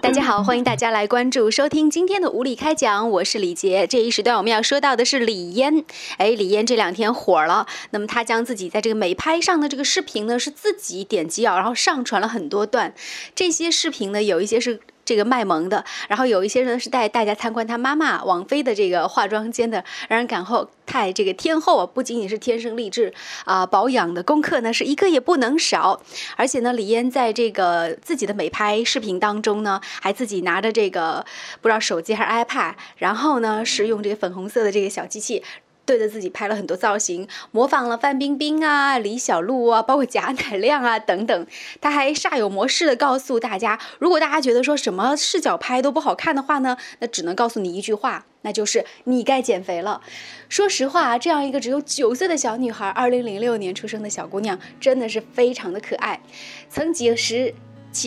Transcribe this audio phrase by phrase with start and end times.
[0.00, 3.86] 大家好，欢迎大家来关注、收听今天的无理开讲，我是李杰。
[3.88, 5.84] 这一时段我们要说到的是李嫣。
[6.18, 12.94] 哎，李嫣这两天火了，那么她将自己在这个美拍上的这个视频呢，是自己点击啊，然后上传了很多段。
[13.34, 14.80] 这些视频呢，有一些是。
[15.06, 23.14] 这个卖萌的，然后有一些人是带大家参观他妈妈王菲的这个化妆间的，让人感后太这个天后啊，不仅仅是天生丽质
[23.44, 26.02] 啊，保养的功课呢是一个也不能少。
[26.36, 31.24] 而且呢，李嫣在这个自己的美拍视频当中呢，还自己拿着这个
[31.62, 35.44] 不知道手机还是 iPad，然后呢是用这个粉红色的这个小机器。
[35.86, 41.46] 对着自己拍了很多造型，模仿了范冰冰啊、李小璐啊，包括贾乃亮啊等等。
[41.80, 50.02] 他还煞有模式的告诉大家，如果大家觉得说什么视角拍都不好看的话呢，那只能告诉你一句话，那就是你该减肥了。
[50.48, 56.20] 说实话，这样一个只有九岁的小女孩，二零零六年出生的小姑娘，真的是非常的可爱。
[56.68, 57.54] 曾几时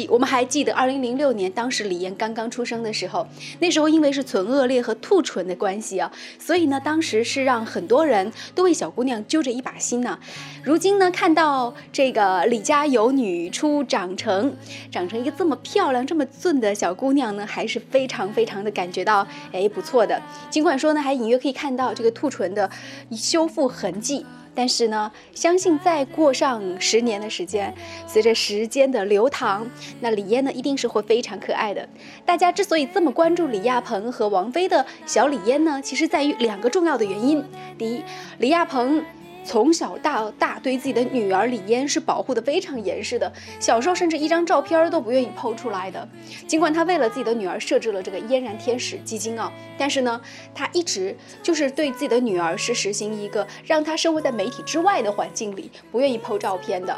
[0.10, 3.28] 我们还记得，二零零六年，当时李嫣刚刚出生的时候，
[3.60, 10.18] 那时候因为是唇腭裂和兔唇的关系啊，所以呢，当时是让很多人都为小姑娘揪着一把心呢。
[10.64, 14.56] 如今呢，看到这个李家有女初长成，
[14.92, 20.22] 长成一个这么漂亮、这么俊的小姑娘呢，还是非常非常的感觉到哎不错的。
[20.50, 22.70] 尽管说呢，还隐约可以看到这个兔唇的
[23.12, 24.26] 修复痕迹。
[24.54, 27.74] 但是呢，相信再过上十年的时间，
[28.08, 29.66] 随着时间的流淌，
[30.02, 31.88] 那李嫣呢一定是会非常可爱的。
[32.26, 37.44] 大家之所以这么关注李亚鹏和王菲的小李嫣呢，其实在于两个重要的原因。
[37.78, 38.04] 第一，
[38.40, 39.04] 李亚鹏。
[39.50, 43.34] 从小到大，对自己的女儿李嫣是保护的非常严实的。
[43.60, 46.08] 小时候甚至一张照片都不愿意抛出来的。
[46.46, 50.22] 尽管他为了自己的女儿设置了这个嫣然天使基金啊，但是呢，
[50.54, 56.96] 他一直就是对自己的女儿是实行一个让她生活在媒体之外的环境里，不愿意抛照片的。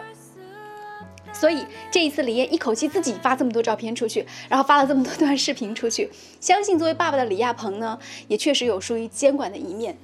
[1.31, 6.09] 所以这一次李嫣一口气自己发这么多照片出去，然后发了这么多段视频出去，
[6.41, 7.97] 相信作为爸爸的李亚鹏呢，
[8.27, 9.97] 也确实有疏于监管的一面。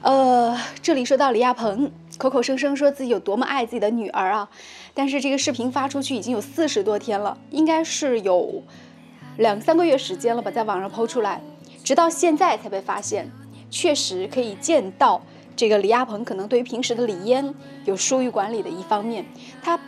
[0.00, 4.48] 呃，这里说到李亚鹏，口口声声说自己有多么爱自己的女儿啊，
[4.94, 8.62] 但是这个视频发出去已经有四十多天了，应该是有
[9.38, 11.42] 两三个月时间了吧，在网上抛出来，
[11.82, 13.30] 直到现在才被发现。
[13.70, 15.20] 确实可以见到
[15.56, 17.52] 这个李亚鹏可能对于平时的李嫣
[17.84, 19.26] 有疏于管理的一方面，
[19.60, 19.78] 他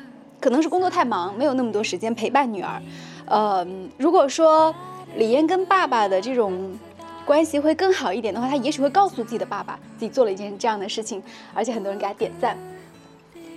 [0.41, 2.83] 可能是工作太忙，没有那么多时间陪伴女儿。
[3.27, 3.65] 呃，
[3.97, 4.75] 如果说
[5.15, 6.77] 李嫣跟爸爸的这种。
[7.25, 11.23] 关系会更好一点的话，他也许会告诉自己的爸爸，自己做了一件这样的事情，
[11.55, 12.59] 而且很多人给他点赞。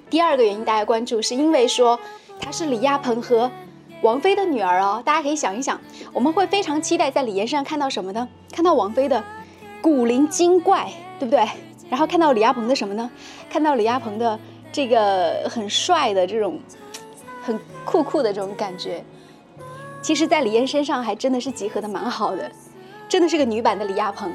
[0.09, 1.99] 第二个原因大家关注，是因为说
[2.39, 3.49] 她是李亚鹏和
[4.01, 5.01] 王菲的女儿哦。
[5.03, 5.79] 大家可以想一想，
[6.11, 8.27] 我们会非常期待在李嫣身上看到什么呢？
[8.51, 9.23] 看到王菲的
[9.81, 11.47] 古灵精怪，对不对？
[11.89, 13.09] 然后看到李亚鹏的什么呢？
[13.49, 14.39] 看到李亚鹏的
[14.71, 16.59] 这个很帅的这种
[17.41, 19.03] 很酷酷的这种感觉。
[20.01, 22.51] 其实，在李嫣身上还真的是集合的蛮好的。
[23.13, 24.33] 真的是个女版的李亚鹏，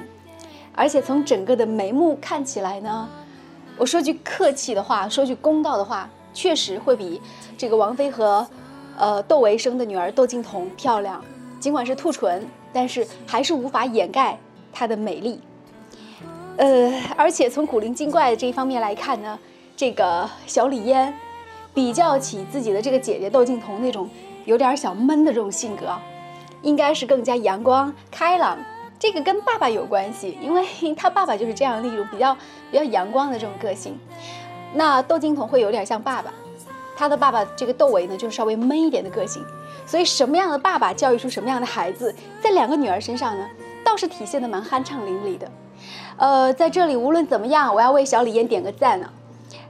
[0.73, 3.09] 而且从整个的眉目看起来呢，
[3.77, 7.21] 我说句客气的话，说句公道的话，确实会比
[7.57, 8.47] 这个王菲和
[8.97, 11.21] 呃窦唯生的女儿窦靖童漂亮。
[11.59, 14.39] 尽管是兔唇，但是还是无法掩盖
[14.73, 15.41] 她的美丽。
[16.57, 19.37] 呃，而且从古灵精怪的这一方面来看呢，
[19.77, 21.13] 这个小李嫣
[21.75, 24.09] 比较起自己的这个姐姐窦靖童那种
[24.45, 25.89] 有点小闷的这种性格。
[26.63, 28.59] 应该是更加阳光开朗，
[28.99, 32.35] 这个跟爸爸有关系，因为 他爸爸就是这样的一种比较
[32.71, 33.99] 比较阳光的这种个性。
[34.75, 36.33] 那窦靖童会有点像爸爸，
[36.97, 39.45] 他的爸爸这个窦唯呢，就是稍微闷一点的个性。
[39.87, 43.49] 所以什么样的爸爸教育出什么样的孩子，在两个女儿身上呢，
[43.83, 45.51] 倒是体现的蛮酣畅淋漓的。
[46.19, 49.11] 呃，在这里无论怎么样，我要为小李嫣点个赞呢。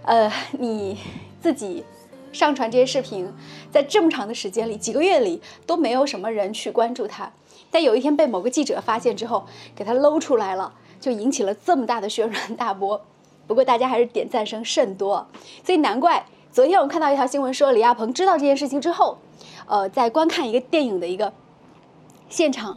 [0.03, 0.99] 呃，你
[1.41, 1.85] 自己。
[2.33, 3.33] 上传这些视频，
[3.71, 7.33] 在这么长的时间里，几个月里都没有什么人去关注他，
[7.71, 13.01] 但有一天被某个记者发现之后，给他搂出来了，就引起了这么大的轩然大波。
[13.47, 15.27] 不过大家还是点赞声甚多，
[15.65, 19.17] 所以难怪昨天我们看到一条新闻说，李亚鹏知道这件事情之后，
[19.67, 21.33] 呃，在观看一个电影的一个
[22.29, 22.77] 现场，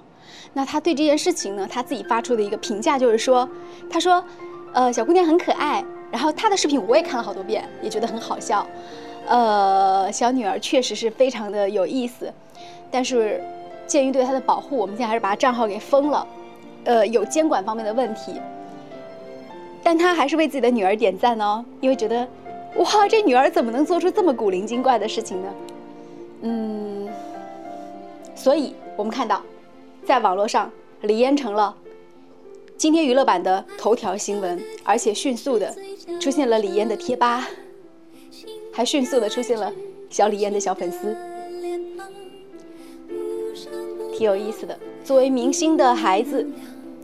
[0.54, 3.50] 那他对这件事情呢，他自己发出的一个评价就是说，
[3.90, 4.24] 他说，
[4.72, 8.66] 呃，小姑娘很可爱，然后他的视频我也看了好多遍，也觉得很好笑。
[9.32, 12.30] 呃，小女儿确实是非常的有意思，
[12.92, 13.42] 但是
[13.88, 16.28] 鉴于对她的保护，我们现在还是把她账号给封了。
[16.84, 18.42] 呃，有监管方面的问题，
[19.82, 22.28] 但他还是为自己的女儿点赞哦，因为觉得，
[22.76, 25.48] 哇，这女儿怎么能做出这么古灵精怪的事情呢？
[26.42, 27.08] 嗯，
[28.36, 29.42] 所以我们看到，
[30.06, 30.70] 在网络上，
[31.04, 31.74] 李嫣成了
[32.76, 35.74] 今天娱乐版的头条新闻，而且迅速的
[36.20, 37.48] 出现了李嫣的贴吧，
[38.72, 39.72] 还迅速的出现了
[40.10, 41.16] 小李嫣的小粉丝，
[44.14, 44.78] 挺有意思的。
[45.04, 46.46] 作为明星的孩子，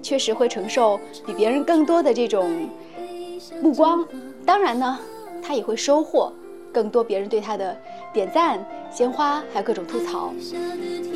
[0.01, 2.49] 确实会承受比别人更多的这种
[3.61, 4.07] 目光，
[4.45, 4.99] 当然呢，
[5.41, 6.31] 他也会收获
[6.71, 7.75] 更多别人对他的
[8.13, 10.33] 点赞、鲜花，还有各种吐槽。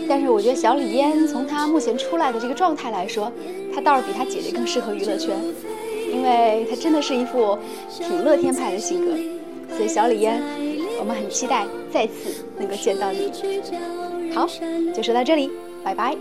[0.09, 3.31] 但是我觉得小李嫣从她目前出来的这个状态来说，
[3.73, 5.37] 她倒是比她姐姐更适合娱乐圈，
[6.11, 7.57] 因为她真的是一副
[7.89, 9.40] 挺乐天派的性格。
[9.75, 10.33] 所以小李呀，
[10.99, 13.31] 我们很期待再次能够见到你。
[14.33, 14.47] 好，
[14.93, 15.49] 就说到这里，
[15.83, 16.15] 拜拜。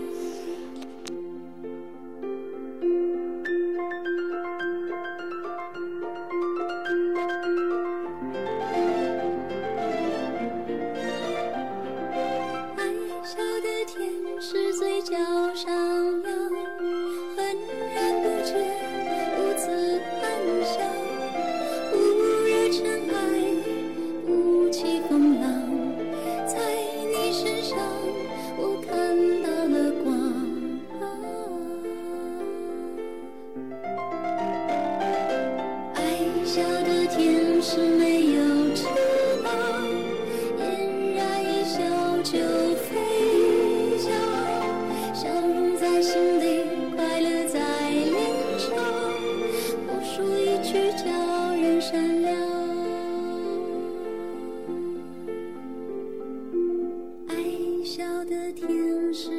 [59.13, 59.29] 是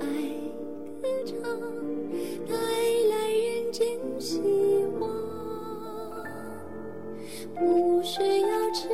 [0.00, 0.06] 爱
[1.02, 1.36] 歌唱
[2.46, 3.86] 带来人间
[4.18, 4.40] 希
[5.00, 5.08] 望。
[7.54, 8.88] 不需要迟